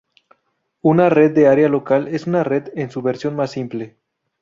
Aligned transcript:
Una 0.81 1.09
red 1.11 1.35
de 1.35 1.47
área 1.47 1.69
local 1.69 2.07
es 2.07 2.25
una 2.25 2.43
red 2.43 2.69
en 2.75 2.89
su 2.89 3.03
versión 3.03 3.35
más 3.35 3.51
simple. 3.51 3.97